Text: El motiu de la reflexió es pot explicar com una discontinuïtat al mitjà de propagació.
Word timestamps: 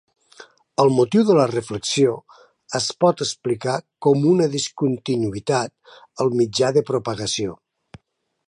El 0.83 0.87
motiu 0.99 1.25
de 1.27 1.35
la 1.39 1.43
reflexió 1.51 2.15
es 2.81 2.87
pot 3.05 3.21
explicar 3.27 3.77
com 4.07 4.27
una 4.33 4.49
discontinuïtat 4.57 5.97
al 6.27 6.35
mitjà 6.41 6.77
de 6.79 6.89
propagació. 6.93 7.59